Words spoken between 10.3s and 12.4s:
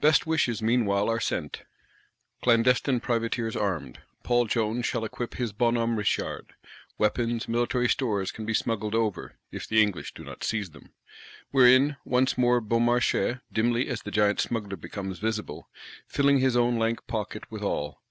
seize them); wherein, once